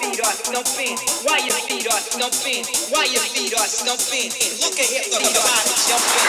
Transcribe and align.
stumping. 0.00 0.96
Why 1.24 1.38
your 1.44 1.60
feet 1.68 1.86
are 1.86 2.00
stumping? 2.00 2.64
Why 2.90 3.04
your 3.04 3.22
feet 3.22 3.52
are 3.54 3.68
stumping? 3.68 4.30
Look 4.60 4.78
at 4.80 4.88
ahead, 4.88 5.06
the 5.12 5.20
body 5.20 5.74
jumping. 5.88 6.28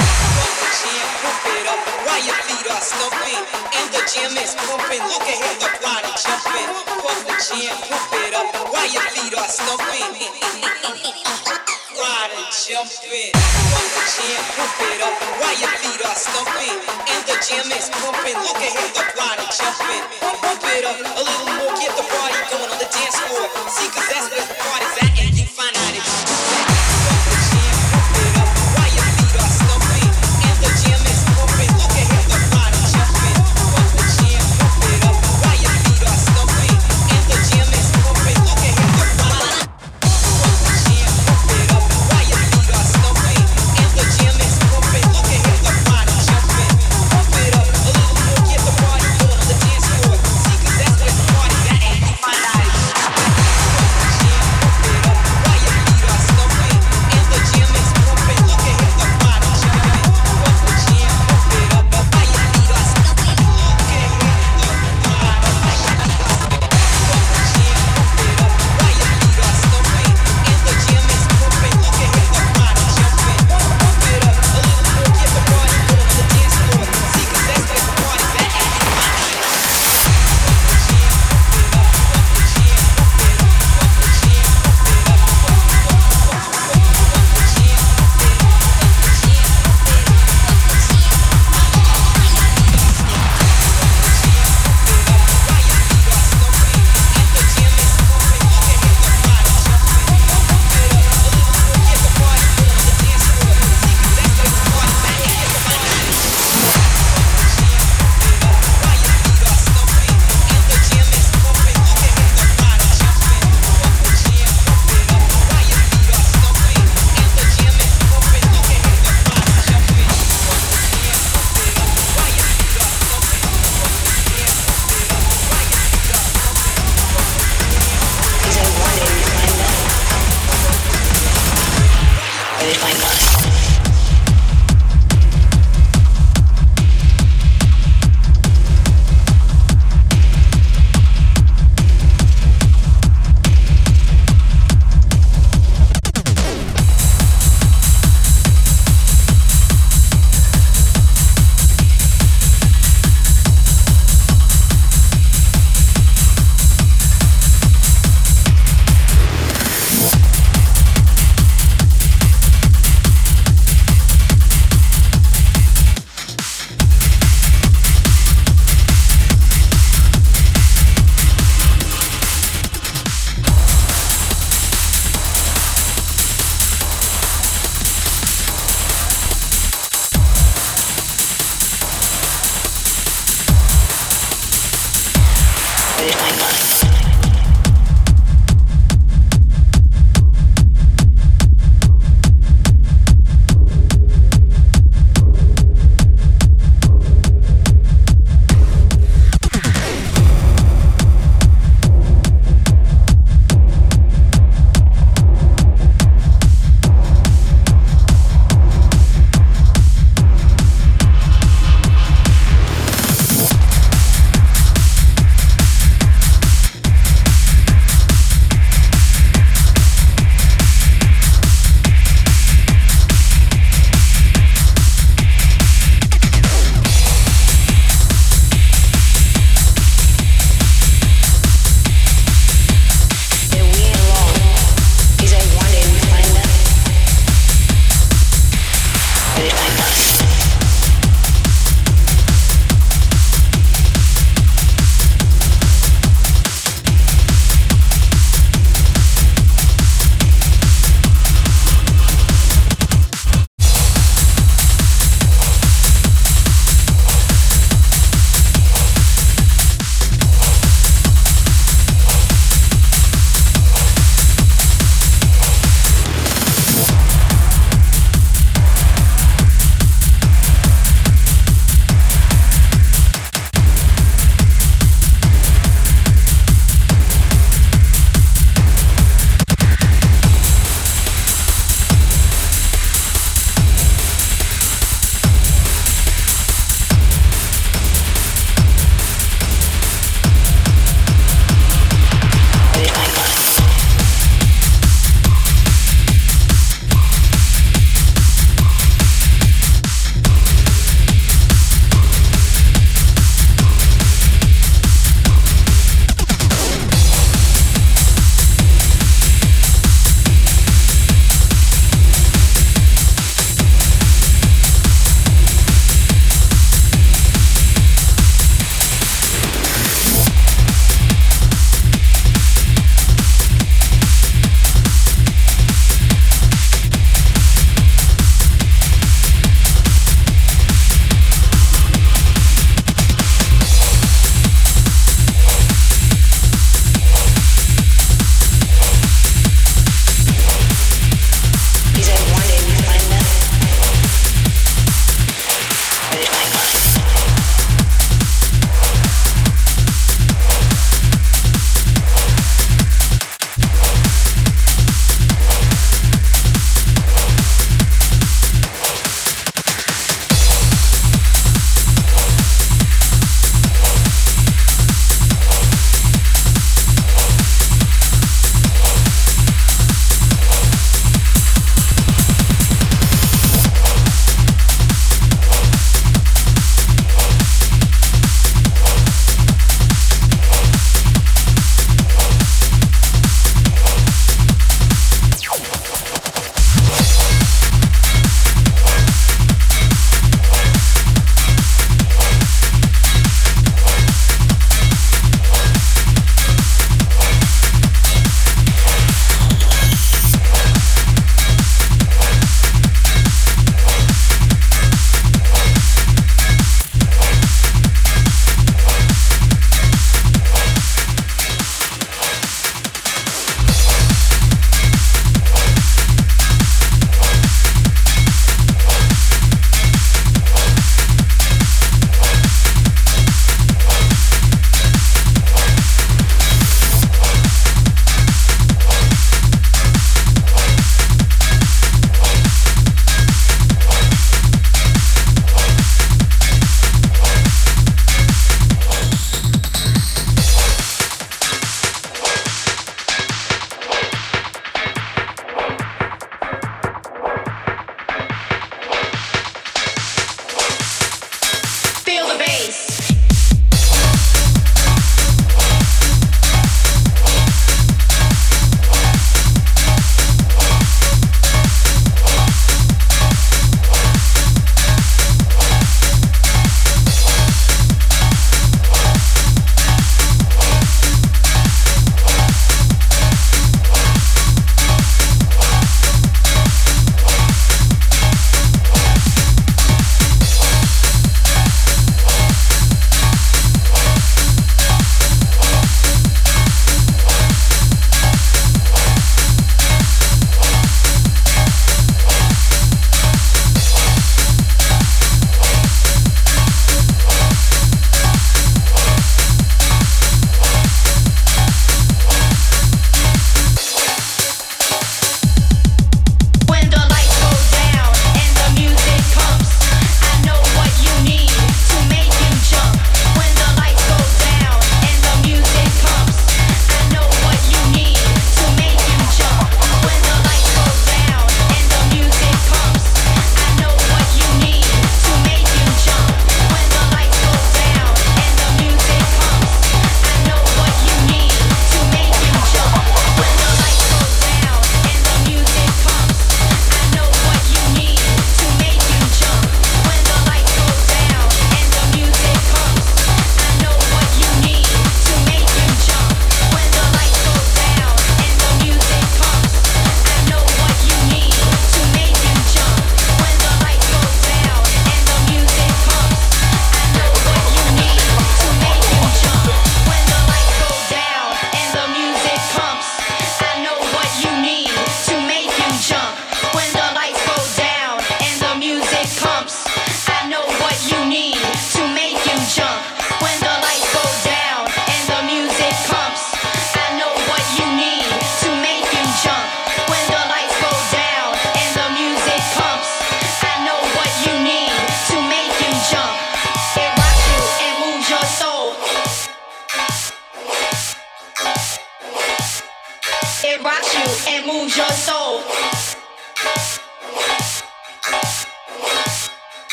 The 0.60 0.68
jam, 0.78 1.08
pump 1.22 1.46
it 1.48 1.68
up. 1.68 1.80
Why 2.06 2.18
your 2.28 2.36
feet 2.48 2.68
are 2.68 2.84
stumping? 2.84 3.42
And 3.72 3.88
the 3.92 4.02
jam 4.12 4.36
is 4.38 4.54
pumping. 4.56 5.04
Look 5.08 5.24
ahead, 5.24 5.56
the 5.62 5.70
body 5.80 6.12
jumping. 6.20 6.70
Pump 7.00 7.20
the 7.28 7.36
jam, 7.40 7.76
pump 7.88 8.14
it 8.14 8.34
up. 8.36 8.48
Why 8.72 8.86
your 8.92 9.06
feet 9.16 9.34
are 9.38 9.48
stumping? 9.58 10.12
Ride 11.92 12.32
and 12.40 12.48
jumping. 12.56 13.36
Pump 13.36 13.90
the 13.92 14.04
jam, 14.16 14.42
pump 14.56 14.80
it 14.80 15.02
up. 15.04 15.16
Why 15.44 15.52
your 15.60 15.76
feet 15.84 16.00
are 16.08 16.16
stumping? 16.16 16.78
And 17.12 17.22
the 17.28 17.36
jam 17.44 17.68
is 17.68 17.90
pumping. 17.92 18.38
Look 18.40 18.56
ahead, 18.64 18.96
the 18.96 19.04
body 19.20 19.44
jumping. 19.52 20.04
Pump 20.24 20.64
it 20.72 20.86
up 20.88 21.00
a 21.04 21.20
little 21.20 21.48
more. 21.60 21.76
Get 21.76 21.92
the 21.98 22.08
party 22.08 22.40
going 22.48 22.72
on 22.72 22.80
the 22.80 22.88
dance 22.88 23.20
floor. 23.28 23.44
See, 23.68 23.92
cause 23.92 24.08
that's 24.08 24.32
where 24.32 24.40
the 24.40 24.56
party's 24.56 25.04
at. 25.04 25.11